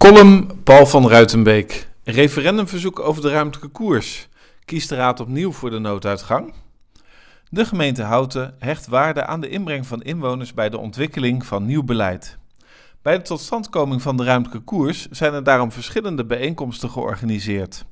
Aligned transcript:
Column 0.00 0.62
Paul 0.64 0.86
van 0.86 1.08
Ruitenbeek. 1.08 1.88
Referendumverzoek 2.04 3.00
over 3.00 3.22
de 3.22 3.30
ruimtelijke 3.30 3.72
koers. 3.72 4.28
Kiest 4.64 4.88
de 4.88 4.94
Raad 4.94 5.20
opnieuw 5.20 5.52
voor 5.52 5.70
de 5.70 5.78
nooduitgang? 5.78 6.54
De 7.50 7.64
gemeente 7.64 8.02
Houten 8.02 8.54
hecht 8.58 8.86
waarde 8.86 9.26
aan 9.26 9.40
de 9.40 9.48
inbreng 9.48 9.86
van 9.86 10.02
inwoners 10.02 10.54
bij 10.54 10.68
de 10.68 10.78
ontwikkeling 10.78 11.46
van 11.46 11.66
nieuw 11.66 11.82
beleid. 11.82 12.38
Bij 13.02 13.16
de 13.16 13.22
totstandkoming 13.22 14.02
van 14.02 14.16
de 14.16 14.24
ruimtelijke 14.24 14.64
koers 14.64 15.08
zijn 15.10 15.34
er 15.34 15.44
daarom 15.44 15.72
verschillende 15.72 16.24
bijeenkomsten 16.24 16.90
georganiseerd. 16.90 17.84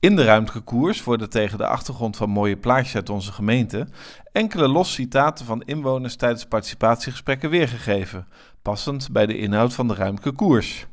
In 0.00 0.16
de 0.16 0.24
ruimtelijke 0.24 0.64
koers 0.64 1.04
worden 1.04 1.30
tegen 1.30 1.58
de 1.58 1.66
achtergrond 1.66 2.16
van 2.16 2.30
mooie 2.30 2.56
plaatjes 2.56 2.94
uit 2.94 3.10
onze 3.10 3.32
gemeente 3.32 3.88
enkele 4.32 4.68
los 4.68 4.92
citaten 4.92 5.46
van 5.46 5.62
inwoners 5.62 6.16
tijdens 6.16 6.44
participatiegesprekken 6.44 7.50
weergegeven, 7.50 8.26
passend 8.62 9.12
bij 9.12 9.26
de 9.26 9.38
inhoud 9.38 9.74
van 9.74 9.88
de 9.88 9.94
ruimtelijke 9.94 10.44
koers. 10.44 10.88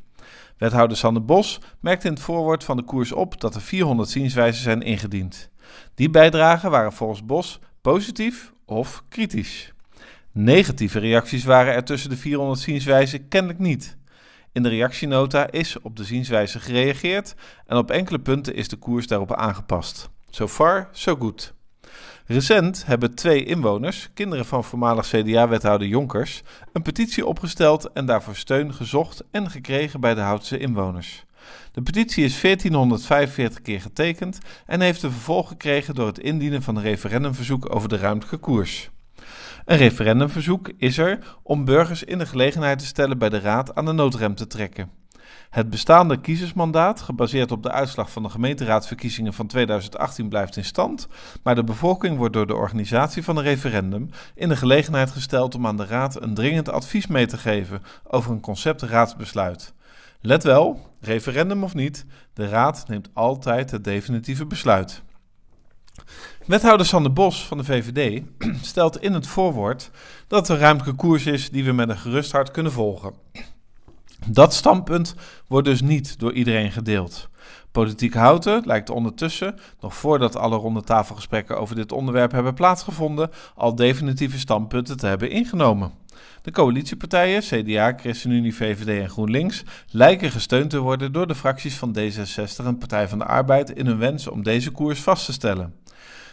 Wethouder 0.58 0.96
Sander 0.96 1.24
Bos 1.24 1.60
merkte 1.80 2.06
in 2.06 2.12
het 2.12 2.22
voorwoord 2.22 2.64
van 2.64 2.76
de 2.76 2.82
koers 2.82 3.12
op 3.12 3.40
dat 3.40 3.54
er 3.54 3.60
400 3.60 4.08
zienswijzen 4.08 4.62
zijn 4.62 4.82
ingediend. 4.82 5.50
Die 5.94 6.10
bijdragen 6.10 6.70
waren 6.70 6.92
volgens 6.92 7.24
Bos 7.24 7.60
positief 7.80 8.52
of 8.64 9.04
kritisch. 9.08 9.72
Negatieve 10.32 10.98
reacties 10.98 11.44
waren 11.44 11.74
er 11.74 11.84
tussen 11.84 12.10
de 12.10 12.16
400 12.16 12.60
zienswijzen 12.60 13.28
kennelijk 13.28 13.58
niet. 13.58 13.96
In 14.52 14.62
de 14.62 14.68
reactienota 14.68 15.50
is 15.50 15.80
op 15.80 15.96
de 15.96 16.04
zienswijze 16.04 16.60
gereageerd 16.60 17.34
en 17.66 17.76
op 17.76 17.90
enkele 17.90 18.18
punten 18.18 18.54
is 18.54 18.68
de 18.68 18.76
koers 18.76 19.06
daarop 19.06 19.34
aangepast. 19.34 20.10
So 20.30 20.48
far, 20.48 20.88
so 20.92 21.16
good. 21.16 21.56
Recent 22.30 22.86
hebben 22.86 23.14
twee 23.14 23.44
inwoners, 23.44 24.08
kinderen 24.14 24.46
van 24.46 24.64
voormalig 24.64 25.06
CDA-wethouder 25.06 25.88
Jonkers, 25.88 26.42
een 26.72 26.82
petitie 26.82 27.26
opgesteld 27.26 27.92
en 27.92 28.06
daarvoor 28.06 28.36
steun 28.36 28.74
gezocht 28.74 29.24
en 29.30 29.50
gekregen 29.50 30.00
bij 30.00 30.14
de 30.14 30.20
Houtse 30.20 30.58
inwoners. 30.58 31.24
De 31.72 31.82
petitie 31.82 32.24
is 32.24 32.40
1445 32.40 33.62
keer 33.62 33.80
getekend 33.80 34.38
en 34.66 34.80
heeft 34.80 35.02
een 35.02 35.10
vervolg 35.10 35.48
gekregen 35.48 35.94
door 35.94 36.06
het 36.06 36.18
indienen 36.18 36.62
van 36.62 36.76
een 36.76 36.82
referendumverzoek 36.82 37.74
over 37.74 37.88
de 37.88 37.96
ruimtelijke 37.96 38.40
koers. 38.40 38.90
Een 39.64 39.76
referendumverzoek 39.76 40.70
is 40.76 40.98
er 40.98 41.18
om 41.42 41.64
burgers 41.64 42.04
in 42.04 42.18
de 42.18 42.26
gelegenheid 42.26 42.78
te 42.78 42.86
stellen 42.86 43.18
bij 43.18 43.28
de 43.28 43.40
Raad 43.40 43.74
aan 43.74 43.84
de 43.84 43.92
noodrem 43.92 44.34
te 44.34 44.46
trekken. 44.46 44.97
Het 45.50 45.70
bestaande 45.70 46.20
kiezersmandaat, 46.20 47.00
gebaseerd 47.00 47.52
op 47.52 47.62
de 47.62 47.70
uitslag 47.70 48.10
van 48.10 48.22
de 48.22 48.28
gemeenteraadsverkiezingen 48.28 49.32
van 49.32 49.46
2018, 49.46 50.28
blijft 50.28 50.56
in 50.56 50.64
stand, 50.64 51.08
maar 51.42 51.54
de 51.54 51.64
bevolking 51.64 52.16
wordt 52.16 52.32
door 52.32 52.46
de 52.46 52.54
organisatie 52.54 53.24
van 53.24 53.36
een 53.36 53.42
referendum 53.42 54.10
in 54.34 54.48
de 54.48 54.56
gelegenheid 54.56 55.10
gesteld 55.10 55.54
om 55.54 55.66
aan 55.66 55.76
de 55.76 55.86
Raad 55.86 56.22
een 56.22 56.34
dringend 56.34 56.68
advies 56.68 57.06
mee 57.06 57.26
te 57.26 57.38
geven 57.38 57.82
over 58.06 58.30
een 58.30 58.40
conceptraadsbesluit. 58.40 59.72
Let 60.20 60.42
wel, 60.42 60.94
referendum 61.00 61.64
of 61.64 61.74
niet, 61.74 62.06
de 62.32 62.48
Raad 62.48 62.84
neemt 62.88 63.08
altijd 63.12 63.70
het 63.70 63.84
definitieve 63.84 64.46
besluit. 64.46 65.02
Wethouder 66.46 66.86
Sander 66.86 67.12
Bos 67.12 67.46
van 67.46 67.58
de 67.58 67.64
VVD 67.64 68.22
stelt 68.66 69.02
in 69.02 69.12
het 69.12 69.26
voorwoord 69.26 69.90
dat 70.26 70.48
een 70.48 70.58
ruimtelijke 70.58 71.00
koers 71.00 71.26
is 71.26 71.50
die 71.50 71.64
we 71.64 71.72
met 71.72 71.88
een 71.88 71.98
gerust 71.98 72.32
hart 72.32 72.50
kunnen 72.50 72.72
volgen. 72.72 73.14
Dat 74.26 74.54
standpunt 74.54 75.14
wordt 75.46 75.66
dus 75.66 75.80
niet 75.80 76.18
door 76.18 76.32
iedereen 76.32 76.72
gedeeld. 76.72 77.28
Politiek 77.72 78.14
Houten 78.14 78.62
lijkt 78.64 78.90
ondertussen, 78.90 79.58
nog 79.80 79.94
voordat 79.94 80.36
alle 80.36 80.56
ronde 80.56 80.82
tafelgesprekken 80.82 81.58
over 81.58 81.74
dit 81.74 81.92
onderwerp 81.92 82.32
hebben 82.32 82.54
plaatsgevonden, 82.54 83.30
al 83.54 83.74
definitieve 83.74 84.38
standpunten 84.38 84.96
te 84.96 85.06
hebben 85.06 85.30
ingenomen. 85.30 85.92
De 86.42 86.50
coalitiepartijen, 86.50 87.42
CDA, 87.42 87.92
ChristenUnie, 87.96 88.54
VVD 88.54 89.02
en 89.02 89.10
GroenLinks, 89.10 89.64
lijken 89.90 90.30
gesteund 90.30 90.70
te 90.70 90.78
worden 90.78 91.12
door 91.12 91.26
de 91.26 91.34
fracties 91.34 91.76
van 91.76 91.96
D66 91.98 92.64
en 92.64 92.78
Partij 92.78 93.08
van 93.08 93.18
de 93.18 93.24
Arbeid 93.24 93.70
in 93.70 93.86
hun 93.86 93.98
wens 93.98 94.28
om 94.28 94.42
deze 94.42 94.70
koers 94.70 95.00
vast 95.00 95.24
te 95.24 95.32
stellen. 95.32 95.74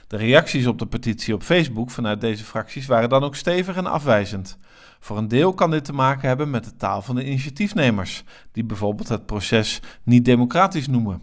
De 0.08 0.18
reacties 0.18 0.68
op 0.68 0.80
de 0.80 0.88
petitie 0.88 1.34
op 1.34 1.44
Facebook 1.44 1.92
vanuit 1.92 2.22
deze 2.22 2.44
fracties 2.44 2.86
waren 2.86 3.10
dan 3.10 3.24
ook 3.24 3.36
stevig 3.36 3.76
en 3.76 3.86
afwijzend. 3.86 4.58
Voor 5.00 5.18
een 5.18 5.28
deel 5.28 5.54
kan 5.54 5.72
dit 5.72 5.86
te 5.86 5.94
maken 5.94 6.28
hebben 6.28 6.50
met 6.50 6.64
de 6.64 6.76
taal 6.76 7.02
van 7.02 7.16
de 7.16 7.26
initiatiefnemers, 7.26 8.24
die 8.52 8.64
bijvoorbeeld 8.64 9.08
het 9.08 9.26
proces 9.26 9.82
niet 10.04 10.26
democratisch 10.26 10.88
noemen. 10.88 11.22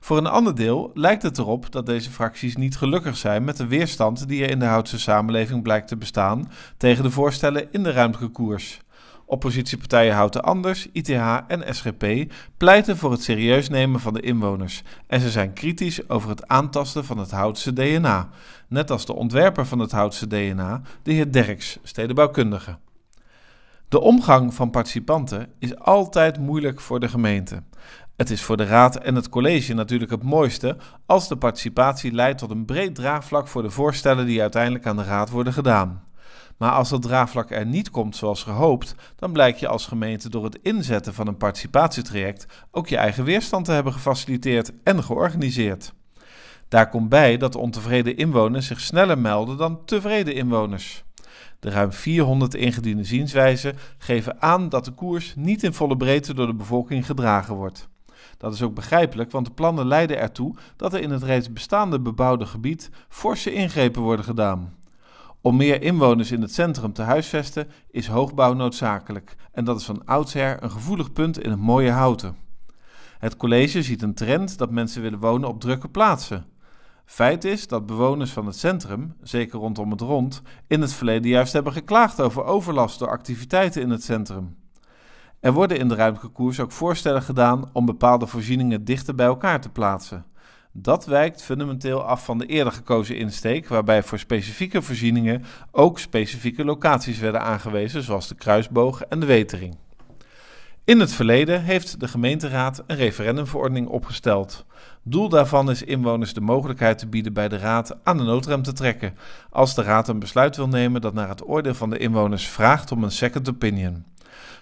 Voor 0.00 0.18
een 0.18 0.26
ander 0.26 0.54
deel 0.54 0.90
lijkt 0.94 1.22
het 1.22 1.38
erop 1.38 1.72
dat 1.72 1.86
deze 1.86 2.10
fracties 2.10 2.56
niet 2.56 2.76
gelukkig 2.76 3.16
zijn 3.16 3.44
met 3.44 3.56
de 3.56 3.66
weerstand 3.66 4.28
die 4.28 4.42
er 4.42 4.50
in 4.50 4.58
de 4.58 4.64
Houtse 4.64 4.98
samenleving 4.98 5.62
blijkt 5.62 5.88
te 5.88 5.96
bestaan 5.96 6.50
tegen 6.76 7.02
de 7.02 7.10
voorstellen 7.10 7.72
in 7.72 7.82
de 7.82 7.90
ruimtelijke 7.90 8.34
koers. 8.34 8.80
Oppositiepartijen 9.26 10.14
Houten 10.14 10.42
Anders, 10.42 10.88
ITH 10.92 11.10
en 11.48 11.74
SGP 11.74 12.32
pleiten 12.56 12.96
voor 12.96 13.10
het 13.10 13.22
serieus 13.22 13.68
nemen 13.68 14.00
van 14.00 14.14
de 14.14 14.20
inwoners 14.20 14.82
en 15.06 15.20
ze 15.20 15.30
zijn 15.30 15.52
kritisch 15.52 16.08
over 16.08 16.28
het 16.28 16.48
aantasten 16.48 17.04
van 17.04 17.18
het 17.18 17.30
Houtse 17.30 17.72
DNA, 17.72 18.28
net 18.68 18.90
als 18.90 19.06
de 19.06 19.14
ontwerper 19.14 19.66
van 19.66 19.78
het 19.78 19.92
Houtse 19.92 20.26
DNA, 20.26 20.80
de 21.02 21.12
heer 21.12 21.32
Derks, 21.32 21.78
stedenbouwkundige. 21.82 22.76
De 23.88 24.00
omgang 24.00 24.54
van 24.54 24.70
participanten 24.70 25.48
is 25.58 25.78
altijd 25.78 26.38
moeilijk 26.38 26.80
voor 26.80 27.00
de 27.00 27.08
gemeente. 27.08 27.62
Het 28.16 28.30
is 28.30 28.42
voor 28.42 28.56
de 28.56 28.64
raad 28.64 28.96
en 28.96 29.14
het 29.14 29.28
college 29.28 29.74
natuurlijk 29.74 30.10
het 30.10 30.22
mooiste 30.22 30.76
als 31.06 31.28
de 31.28 31.36
participatie 31.36 32.12
leidt 32.12 32.38
tot 32.38 32.50
een 32.50 32.64
breed 32.64 32.94
draagvlak 32.94 33.48
voor 33.48 33.62
de 33.62 33.70
voorstellen 33.70 34.26
die 34.26 34.40
uiteindelijk 34.40 34.86
aan 34.86 34.96
de 34.96 35.04
raad 35.04 35.30
worden 35.30 35.52
gedaan. 35.52 36.02
Maar 36.56 36.70
als 36.70 36.88
dat 36.88 37.02
draagvlak 37.02 37.50
er 37.50 37.66
niet 37.66 37.90
komt 37.90 38.16
zoals 38.16 38.42
gehoopt, 38.42 38.94
dan 39.16 39.32
blijkt 39.32 39.60
je 39.60 39.68
als 39.68 39.86
gemeente 39.86 40.28
door 40.28 40.44
het 40.44 40.58
inzetten 40.62 41.14
van 41.14 41.26
een 41.26 41.36
participatietraject 41.36 42.46
ook 42.70 42.88
je 42.88 42.96
eigen 42.96 43.24
weerstand 43.24 43.64
te 43.64 43.72
hebben 43.72 43.92
gefaciliteerd 43.92 44.72
en 44.82 45.04
georganiseerd. 45.04 45.92
Daar 46.68 46.88
komt 46.88 47.08
bij 47.08 47.36
dat 47.36 47.54
ontevreden 47.54 48.16
inwoners 48.16 48.66
zich 48.66 48.80
sneller 48.80 49.18
melden 49.18 49.56
dan 49.56 49.84
tevreden 49.84 50.34
inwoners. 50.34 51.04
De 51.60 51.70
ruim 51.70 51.92
400 51.92 52.54
ingediende 52.54 53.04
zienswijzen 53.04 53.76
geven 53.98 54.42
aan 54.42 54.68
dat 54.68 54.84
de 54.84 54.90
koers 54.90 55.34
niet 55.36 55.62
in 55.62 55.72
volle 55.72 55.96
breedte 55.96 56.34
door 56.34 56.46
de 56.46 56.54
bevolking 56.54 57.06
gedragen 57.06 57.54
wordt. 57.54 57.88
Dat 58.38 58.54
is 58.54 58.62
ook 58.62 58.74
begrijpelijk, 58.74 59.30
want 59.30 59.46
de 59.46 59.52
plannen 59.52 59.86
leiden 59.86 60.18
ertoe 60.18 60.54
dat 60.76 60.94
er 60.94 61.00
in 61.00 61.10
het 61.10 61.22
reeds 61.22 61.52
bestaande 61.52 62.00
bebouwde 62.00 62.46
gebied 62.46 62.90
forse 63.08 63.52
ingrepen 63.52 64.02
worden 64.02 64.24
gedaan. 64.24 64.74
Om 65.46 65.56
meer 65.56 65.82
inwoners 65.82 66.30
in 66.30 66.40
het 66.40 66.54
centrum 66.54 66.92
te 66.92 67.02
huisvesten 67.02 67.68
is 67.90 68.06
hoogbouw 68.06 68.52
noodzakelijk 68.52 69.36
en 69.52 69.64
dat 69.64 69.80
is 69.80 69.84
van 69.84 70.04
oudsher 70.04 70.62
een 70.62 70.70
gevoelig 70.70 71.12
punt 71.12 71.40
in 71.40 71.50
het 71.50 71.60
mooie 71.60 71.90
houten. 71.90 72.36
Het 73.18 73.36
college 73.36 73.82
ziet 73.82 74.02
een 74.02 74.14
trend 74.14 74.58
dat 74.58 74.70
mensen 74.70 75.02
willen 75.02 75.18
wonen 75.18 75.48
op 75.48 75.60
drukke 75.60 75.88
plaatsen. 75.88 76.46
Feit 77.04 77.44
is 77.44 77.68
dat 77.68 77.86
bewoners 77.86 78.30
van 78.30 78.46
het 78.46 78.56
centrum, 78.56 79.16
zeker 79.22 79.58
rondom 79.58 79.90
het 79.90 80.00
rond, 80.00 80.42
in 80.66 80.80
het 80.80 80.92
verleden 80.92 81.30
juist 81.30 81.52
hebben 81.52 81.72
geklaagd 81.72 82.20
over 82.20 82.44
overlast 82.44 82.98
door 82.98 83.10
activiteiten 83.10 83.82
in 83.82 83.90
het 83.90 84.02
centrum. 84.02 84.56
Er 85.40 85.52
worden 85.52 85.78
in 85.78 85.88
de 85.88 85.94
ruimtelijke 85.94 86.36
koers 86.36 86.60
ook 86.60 86.72
voorstellen 86.72 87.22
gedaan 87.22 87.70
om 87.72 87.86
bepaalde 87.86 88.26
voorzieningen 88.26 88.84
dichter 88.84 89.14
bij 89.14 89.26
elkaar 89.26 89.60
te 89.60 89.70
plaatsen. 89.70 90.24
Dat 90.76 91.06
wijkt 91.06 91.42
fundamenteel 91.42 92.02
af 92.02 92.24
van 92.24 92.38
de 92.38 92.46
eerder 92.46 92.72
gekozen 92.72 93.16
insteek, 93.16 93.68
waarbij 93.68 94.02
voor 94.02 94.18
specifieke 94.18 94.82
voorzieningen 94.82 95.44
ook 95.70 95.98
specifieke 95.98 96.64
locaties 96.64 97.18
werden 97.18 97.40
aangewezen, 97.40 98.02
zoals 98.02 98.28
de 98.28 98.34
kruisboog 98.34 99.02
en 99.02 99.20
de 99.20 99.26
wetering. 99.26 99.76
In 100.84 101.00
het 101.00 101.12
verleden 101.12 101.62
heeft 101.62 102.00
de 102.00 102.08
gemeenteraad 102.08 102.82
een 102.86 102.96
referendumverordening 102.96 103.88
opgesteld. 103.88 104.64
Doel 105.02 105.28
daarvan 105.28 105.70
is 105.70 105.82
inwoners 105.82 106.34
de 106.34 106.40
mogelijkheid 106.40 106.98
te 106.98 107.06
bieden 107.06 107.32
bij 107.32 107.48
de 107.48 107.58
raad 107.58 107.96
aan 108.02 108.16
de 108.16 108.24
noodrem 108.24 108.62
te 108.62 108.72
trekken, 108.72 109.16
als 109.50 109.74
de 109.74 109.82
raad 109.82 110.08
een 110.08 110.18
besluit 110.18 110.56
wil 110.56 110.68
nemen 110.68 111.00
dat 111.00 111.14
naar 111.14 111.28
het 111.28 111.48
oordeel 111.48 111.74
van 111.74 111.90
de 111.90 111.98
inwoners 111.98 112.48
vraagt 112.48 112.92
om 112.92 113.04
een 113.04 113.10
second 113.10 113.48
opinion. 113.48 114.04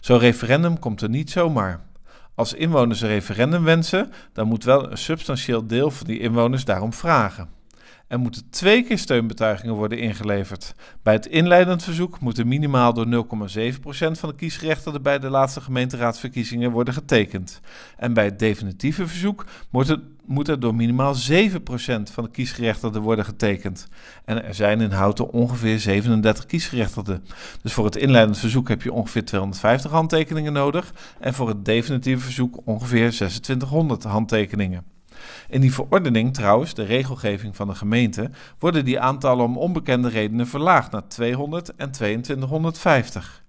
Zo'n 0.01 0.19
referendum 0.19 0.79
komt 0.79 1.01
er 1.01 1.09
niet 1.09 1.31
zomaar. 1.31 1.81
Als 2.35 2.53
inwoners 2.53 3.01
een 3.01 3.09
referendum 3.09 3.65
wensen, 3.65 4.13
dan 4.33 4.47
moet 4.47 4.65
wel 4.65 4.91
een 4.91 4.99
substantieel 4.99 5.67
deel 5.67 5.91
van 5.91 6.07
die 6.07 6.21
inwoners 6.21 6.65
daarom 6.65 6.93
vragen. 6.93 7.49
Er 8.13 8.19
moeten 8.19 8.51
twee 8.51 8.83
keer 8.83 8.99
steunbetuigingen 8.99 9.75
worden 9.75 9.99
ingeleverd. 9.99 10.75
Bij 11.03 11.13
het 11.13 11.27
inleidend 11.27 11.83
verzoek 11.83 12.21
moeten 12.21 12.49
minimaal 12.49 12.93
door 12.93 13.07
0,7% 13.07 13.83
van 14.13 14.29
de 14.29 14.35
kiesgerechtigden 14.37 15.03
bij 15.03 15.19
de 15.19 15.29
laatste 15.29 15.61
gemeenteraadsverkiezingen 15.61 16.71
worden 16.71 16.95
getekend. 16.95 17.61
En 17.97 18.13
bij 18.13 18.25
het 18.25 18.39
definitieve 18.39 19.07
verzoek 19.07 19.45
moet, 19.71 19.89
het, 19.89 20.01
moet 20.25 20.49
er 20.49 20.61
door 20.61 20.75
minimaal 20.75 21.15
7% 21.15 21.17
van 22.13 22.25
de 22.25 22.31
kiesgerechtigden 22.33 23.03
worden 23.03 23.25
getekend. 23.25 23.89
En 24.25 24.45
er 24.45 24.55
zijn 24.55 24.81
in 24.81 24.91
Houten 24.91 25.31
ongeveer 25.31 25.79
37 25.79 26.47
kiesgerechtigden. 26.47 27.25
Dus 27.63 27.73
voor 27.73 27.85
het 27.85 27.97
inleidend 27.97 28.39
verzoek 28.39 28.69
heb 28.69 28.83
je 28.83 28.93
ongeveer 28.93 29.25
250 29.25 29.91
handtekeningen 29.91 30.53
nodig. 30.53 30.93
En 31.21 31.35
voor 31.35 31.49
het 31.49 31.65
definitieve 31.65 32.23
verzoek 32.23 32.61
ongeveer 32.65 33.11
2600 33.11 34.03
handtekeningen. 34.03 34.92
In 35.49 35.61
die 35.61 35.73
verordening 35.75 36.35
trouwens, 36.35 36.75
de 36.75 36.85
regelgeving 36.85 37.57
van 37.57 37.69
de 37.69 37.75
gemeente, 37.75 38.31
worden 38.59 38.85
die 38.85 39.01
aantallen 39.01 39.45
om 39.45 39.59
onbekende 39.59 40.09
redenen 40.09 40.47
verlaagd 40.47 40.91
naar 40.91 41.09
200 41.09 41.75
en 41.77 41.91
2250. 41.91 43.43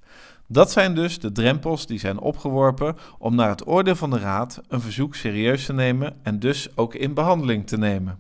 Dat 0.48 0.72
zijn 0.72 0.96
dus 0.96 1.20
de 1.20 1.32
drempels 1.32 1.86
die 1.86 2.00
zijn 2.00 2.20
opgeworpen 2.20 2.98
om 3.18 3.36
naar 3.36 3.50
het 3.50 3.68
oordeel 3.68 3.96
van 3.96 4.10
de 4.10 4.20
Raad 4.20 4.62
een 4.68 4.82
verzoek 4.82 5.16
serieus 5.16 5.66
te 5.66 5.74
nemen 5.74 6.16
en 6.24 6.40
dus 6.40 6.78
ook 6.78 6.96
in 6.96 7.14
behandeling 7.14 7.68
te 7.68 7.78
nemen. 7.78 8.20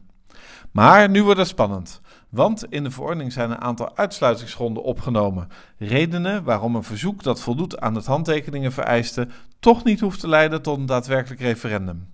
Maar 0.71 1.09
nu 1.09 1.23
wordt 1.23 1.39
het 1.39 1.47
spannend, 1.47 2.01
want 2.29 2.65
in 2.69 2.83
de 2.83 2.91
verordening 2.91 3.33
zijn 3.33 3.51
een 3.51 3.61
aantal 3.61 3.97
uitsluitingsgronden 3.97 4.83
opgenomen. 4.83 5.47
Redenen 5.77 6.43
waarom 6.43 6.75
een 6.75 6.83
verzoek 6.83 7.23
dat 7.23 7.41
voldoet 7.41 7.79
aan 7.79 7.95
het 7.95 8.05
handtekeningen 8.05 8.71
vereisten 8.71 9.31
toch 9.59 9.83
niet 9.83 9.99
hoeft 9.99 10.19
te 10.19 10.27
leiden 10.27 10.61
tot 10.61 10.77
een 10.77 10.85
daadwerkelijk 10.85 11.41
referendum. 11.41 12.07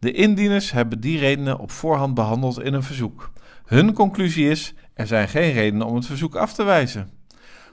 De 0.00 0.12
indieners 0.12 0.72
hebben 0.72 1.00
die 1.00 1.18
redenen 1.18 1.58
op 1.58 1.70
voorhand 1.70 2.14
behandeld 2.14 2.62
in 2.62 2.74
een 2.74 2.82
verzoek. 2.82 3.30
Hun 3.64 3.92
conclusie 3.92 4.48
is: 4.48 4.74
er 4.94 5.06
zijn 5.06 5.28
geen 5.28 5.52
redenen 5.52 5.86
om 5.86 5.94
het 5.94 6.06
verzoek 6.06 6.34
af 6.34 6.52
te 6.52 6.64
wijzen. 6.64 7.10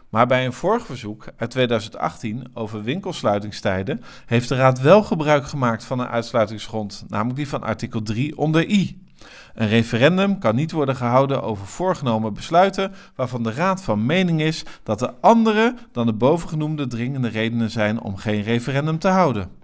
Maar 0.09 0.27
bij 0.27 0.45
een 0.45 0.53
vorig 0.53 0.85
verzoek 0.85 1.25
uit 1.37 1.49
2018 1.49 2.49
over 2.53 2.83
winkelsluitingstijden 2.83 4.03
heeft 4.25 4.49
de 4.49 4.55
Raad 4.55 4.81
wel 4.81 5.03
gebruik 5.03 5.47
gemaakt 5.47 5.83
van 5.83 5.99
een 5.99 6.07
uitsluitingsgrond, 6.07 7.05
namelijk 7.07 7.35
die 7.35 7.47
van 7.47 7.63
artikel 7.63 8.01
3 8.01 8.37
onder 8.37 8.69
i. 8.69 9.05
Een 9.53 9.67
referendum 9.67 10.39
kan 10.39 10.55
niet 10.55 10.71
worden 10.71 10.95
gehouden 10.95 11.43
over 11.43 11.67
voorgenomen 11.67 12.33
besluiten 12.33 12.91
waarvan 13.15 13.43
de 13.43 13.51
Raad 13.51 13.83
van 13.83 14.05
mening 14.05 14.41
is 14.41 14.63
dat 14.83 15.01
er 15.01 15.13
andere 15.21 15.75
dan 15.91 16.05
de 16.05 16.13
bovengenoemde 16.13 16.87
dringende 16.87 17.27
redenen 17.27 17.69
zijn 17.69 18.01
om 18.01 18.15
geen 18.15 18.41
referendum 18.41 18.99
te 18.99 19.07
houden. 19.07 19.56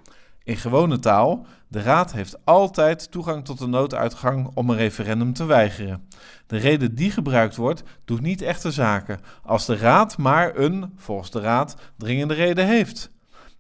In 0.44 0.57
gewone 0.57 1.00
taal, 1.00 1.45
de 1.68 1.81
Raad 1.81 2.12
heeft 2.13 2.45
altijd 2.45 3.12
toegang 3.12 3.45
tot 3.45 3.60
de 3.60 3.68
nooduitgang 3.68 4.51
om 4.54 4.69
een 4.69 4.78
referendum 4.78 5.34
te 5.34 5.45
weigeren. 5.45 6.07
De 6.48 6.57
reden 6.57 6.95
die 6.95 7.12
gebruikt 7.12 7.56
wordt, 7.56 7.84
doet 8.06 8.22
niet 8.22 8.42
echte 8.42 8.72
zaken, 8.72 9.19
als 9.44 9.66
de 9.66 9.78
Raad 9.78 10.18
maar 10.18 10.56
een, 10.56 10.94
volgens 10.95 11.31
de 11.31 11.40
Raad, 11.40 11.75
dringende 11.98 12.34
reden 12.34 12.66
heeft. 12.68 13.12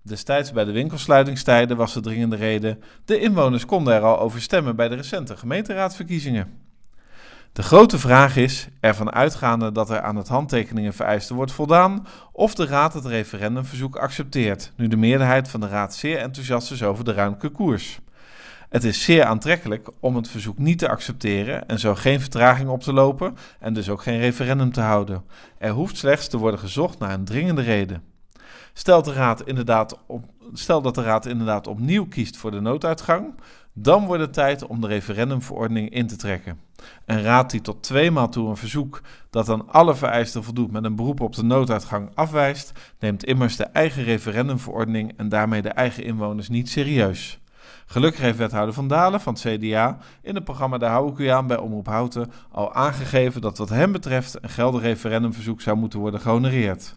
Destijds 0.01 0.51
bij 0.51 0.65
de 0.65 0.71
winkelsluitingstijden 0.71 1.77
was 1.77 1.93
de 1.93 2.01
dringende 2.01 2.35
reden: 2.35 2.83
de 3.05 3.19
inwoners 3.19 3.65
konden 3.65 3.93
er 3.93 4.01
al 4.01 4.19
over 4.19 4.41
stemmen 4.41 4.75
bij 4.75 4.87
de 4.87 4.95
recente 4.95 5.37
gemeenteraadsverkiezingen. 5.37 6.62
De 7.53 7.63
grote 7.63 7.99
vraag 7.99 8.35
is, 8.35 8.67
ervan 8.79 9.11
uitgaande 9.11 9.71
dat 9.71 9.89
er 9.89 10.01
aan 10.01 10.15
het 10.15 10.27
handtekeningen 10.27 10.93
vereisten 10.93 11.35
wordt 11.35 11.51
voldaan, 11.51 12.07
of 12.31 12.55
de 12.55 12.65
Raad 12.65 12.93
het 12.93 13.05
referendumverzoek 13.05 13.95
accepteert, 13.95 14.71
nu 14.75 14.87
de 14.87 14.95
meerderheid 14.95 15.49
van 15.49 15.59
de 15.59 15.67
Raad 15.67 15.95
zeer 15.95 16.17
enthousiast 16.17 16.71
is 16.71 16.83
over 16.83 17.03
de 17.03 17.13
ruimte 17.13 17.49
koers. 17.49 17.99
Het 18.69 18.83
is 18.83 19.03
zeer 19.03 19.23
aantrekkelijk 19.23 19.89
om 19.99 20.15
het 20.15 20.27
verzoek 20.27 20.57
niet 20.57 20.79
te 20.79 20.89
accepteren 20.89 21.67
en 21.67 21.79
zo 21.79 21.95
geen 21.95 22.19
vertraging 22.19 22.69
op 22.69 22.81
te 22.81 22.93
lopen 22.93 23.35
en 23.59 23.73
dus 23.73 23.89
ook 23.89 24.03
geen 24.03 24.19
referendum 24.19 24.71
te 24.71 24.81
houden. 24.81 25.23
Er 25.57 25.71
hoeft 25.71 25.97
slechts 25.97 26.27
te 26.27 26.37
worden 26.37 26.59
gezocht 26.59 26.99
naar 26.99 27.13
een 27.13 27.25
dringende 27.25 27.61
reden. 27.61 28.03
Stelt 28.73 29.05
de 29.05 29.13
raad 29.13 29.41
inderdaad 29.47 29.99
op, 30.07 30.25
stel 30.53 30.81
dat 30.81 30.95
de 30.95 31.03
Raad 31.03 31.25
inderdaad 31.25 31.67
opnieuw 31.67 32.07
kiest 32.07 32.37
voor 32.37 32.51
de 32.51 32.59
nooduitgang, 32.59 33.33
dan 33.73 34.05
wordt 34.05 34.21
het 34.21 34.33
tijd 34.33 34.65
om 34.65 34.81
de 34.81 34.87
referendumverordening 34.87 35.89
in 35.89 36.07
te 36.07 36.15
trekken. 36.15 36.62
Een 37.05 37.21
raad 37.21 37.51
die 37.51 37.61
tot 37.61 37.83
tweemaal 37.83 38.29
toe 38.29 38.49
een 38.49 38.57
verzoek 38.57 39.01
dat 39.29 39.49
aan 39.49 39.71
alle 39.71 39.95
vereisten 39.95 40.43
voldoet 40.43 40.71
met 40.71 40.83
een 40.83 40.95
beroep 40.95 41.19
op 41.19 41.35
de 41.35 41.43
nooduitgang 41.43 42.09
afwijst, 42.13 42.71
neemt 42.99 43.23
immers 43.23 43.55
de 43.55 43.63
eigen 43.63 44.03
referendumverordening 44.03 45.13
en 45.17 45.29
daarmee 45.29 45.61
de 45.61 45.69
eigen 45.69 46.03
inwoners 46.03 46.49
niet 46.49 46.69
serieus. 46.69 47.39
Gelukkig 47.85 48.21
heeft 48.21 48.37
wethouder 48.37 48.73
Van 48.73 48.87
Dalen 48.87 49.21
van 49.21 49.33
het 49.33 49.41
CDA 49.41 49.97
in 50.21 50.35
het 50.35 50.43
programma 50.43 50.77
Daar 50.77 50.91
hou 50.91 51.11
ik 51.11 51.17
u 51.17 51.27
aan 51.27 51.47
bij 51.47 51.57
Omroep 51.57 51.87
Houten 51.87 52.31
al 52.51 52.73
aangegeven 52.73 53.41
dat 53.41 53.57
wat 53.57 53.69
hem 53.69 53.91
betreft 53.91 54.37
een 54.41 54.49
geldig 54.49 54.81
referendumverzoek 54.81 55.61
zou 55.61 55.77
moeten 55.77 55.99
worden 55.99 56.19
gehonoreerd. 56.19 56.95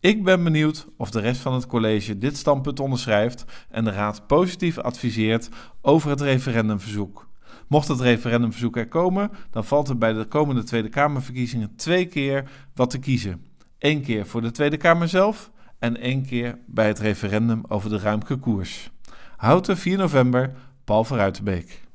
Ik 0.00 0.24
ben 0.24 0.44
benieuwd 0.44 0.86
of 0.96 1.10
de 1.10 1.20
rest 1.20 1.40
van 1.40 1.54
het 1.54 1.66
college 1.66 2.18
dit 2.18 2.36
standpunt 2.36 2.80
onderschrijft 2.80 3.44
en 3.70 3.84
de 3.84 3.90
Raad 3.90 4.26
positief 4.26 4.78
adviseert 4.78 5.48
over 5.80 6.10
het 6.10 6.20
referendumverzoek. 6.20 7.25
Mocht 7.68 7.88
het 7.88 8.00
referendumverzoek 8.00 8.76
er 8.76 8.88
komen, 8.88 9.30
dan 9.50 9.64
valt 9.64 9.88
er 9.88 9.98
bij 9.98 10.12
de 10.12 10.24
komende 10.24 10.62
Tweede 10.62 10.88
Kamerverkiezingen 10.88 11.76
twee 11.76 12.06
keer 12.06 12.50
wat 12.74 12.90
te 12.90 12.98
kiezen. 12.98 13.44
Eén 13.78 14.02
keer 14.02 14.26
voor 14.26 14.42
de 14.42 14.50
Tweede 14.50 14.76
Kamer 14.76 15.08
zelf 15.08 15.50
en 15.78 15.96
één 15.96 16.26
keer 16.26 16.58
bij 16.66 16.86
het 16.86 16.98
referendum 16.98 17.62
over 17.68 17.90
de 17.90 17.98
ruimte 17.98 18.36
koers. 18.36 18.90
Houten 19.36 19.76
4 19.76 19.98
november, 19.98 20.52
Paul 20.84 21.04
Verruitenbeek. 21.04 21.85